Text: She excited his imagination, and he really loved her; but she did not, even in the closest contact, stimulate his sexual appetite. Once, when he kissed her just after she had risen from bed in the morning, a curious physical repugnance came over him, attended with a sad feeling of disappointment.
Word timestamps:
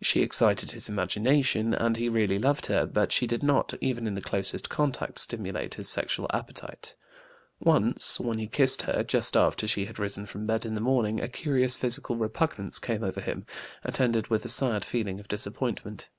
She 0.00 0.22
excited 0.22 0.72
his 0.72 0.88
imagination, 0.88 1.72
and 1.72 1.96
he 1.96 2.08
really 2.08 2.36
loved 2.36 2.66
her; 2.66 2.84
but 2.84 3.12
she 3.12 3.28
did 3.28 3.44
not, 3.44 3.72
even 3.80 4.08
in 4.08 4.16
the 4.16 4.20
closest 4.20 4.68
contact, 4.68 5.20
stimulate 5.20 5.74
his 5.74 5.88
sexual 5.88 6.26
appetite. 6.34 6.96
Once, 7.60 8.18
when 8.18 8.40
he 8.40 8.48
kissed 8.48 8.82
her 8.82 9.04
just 9.04 9.36
after 9.36 9.68
she 9.68 9.84
had 9.84 10.00
risen 10.00 10.26
from 10.26 10.46
bed 10.48 10.64
in 10.66 10.74
the 10.74 10.80
morning, 10.80 11.20
a 11.20 11.28
curious 11.28 11.76
physical 11.76 12.16
repugnance 12.16 12.80
came 12.80 13.04
over 13.04 13.20
him, 13.20 13.46
attended 13.84 14.26
with 14.26 14.44
a 14.44 14.48
sad 14.48 14.84
feeling 14.84 15.20
of 15.20 15.28
disappointment. 15.28 16.10